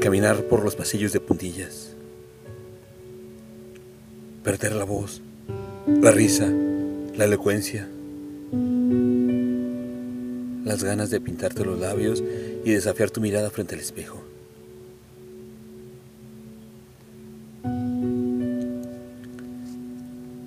[0.00, 1.94] caminar por los pasillos de puntillas,
[4.42, 5.20] perder la voz,
[5.86, 6.50] la risa,
[7.14, 7.86] la elocuencia,
[10.64, 12.24] las ganas de pintarte los labios
[12.64, 14.22] y desafiar tu mirada frente al espejo.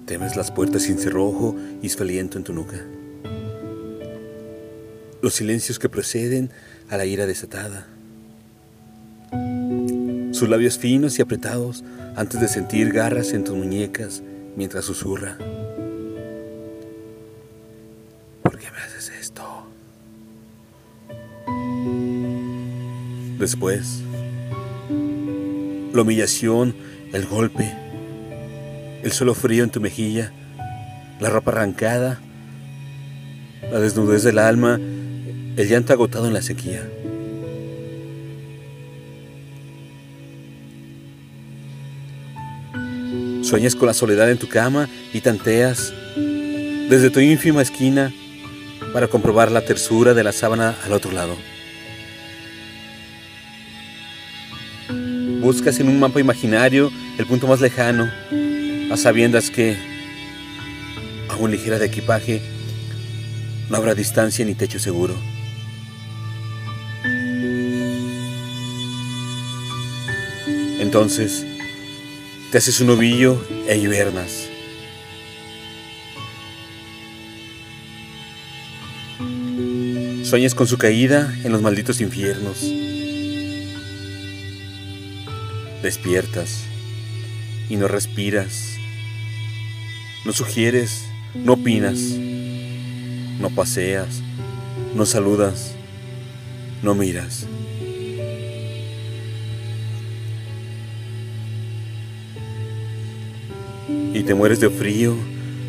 [0.08, 2.84] Temes las puertas sin cerrojo y esfaliento en tu nuca.
[5.22, 6.50] Los silencios que proceden
[6.90, 7.88] a la ira desatada.
[10.44, 11.86] Sus labios finos y apretados
[12.18, 14.22] antes de sentir garras en tus muñecas
[14.58, 15.38] mientras susurra.
[18.42, 19.42] ¿Por qué me haces esto?
[23.40, 24.02] Después,
[25.94, 26.76] la humillación,
[27.14, 27.72] el golpe,
[29.02, 30.34] el suelo frío en tu mejilla,
[31.22, 32.20] la ropa arrancada,
[33.72, 36.86] la desnudez del alma, el llanto agotado en la sequía.
[43.44, 48.14] Sueñas con la soledad en tu cama y tanteas desde tu ínfima esquina
[48.94, 51.36] para comprobar la tersura de la sábana al otro lado.
[55.42, 58.10] Buscas en un mapa imaginario el punto más lejano,
[58.90, 59.76] a sabiendas que,
[61.28, 62.42] aún ligera de equipaje,
[63.70, 65.16] no habrá distancia ni techo seguro.
[70.80, 71.46] Entonces,
[72.54, 74.48] te haces un ovillo e hibernas.
[80.24, 82.62] Sueñas con su caída en los malditos infiernos.
[85.82, 86.66] Despiertas
[87.72, 88.76] y no respiras.
[90.24, 91.98] No sugieres, no opinas,
[93.40, 94.22] no paseas,
[94.94, 95.74] no saludas,
[96.84, 97.48] no miras.
[103.88, 105.16] Y te mueres de frío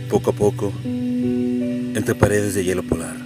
[0.09, 3.17] poco a poco entre paredes de hielo polar.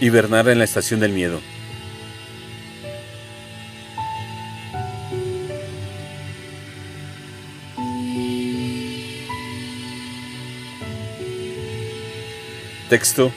[0.00, 1.40] Hibernar en la estación del miedo.
[12.88, 13.32] Texto.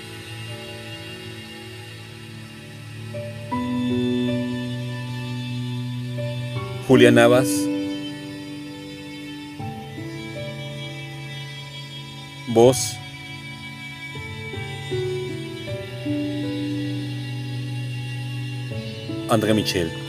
[6.87, 7.49] Julia Navas.
[12.49, 12.95] Voz.
[19.29, 20.08] André Michel.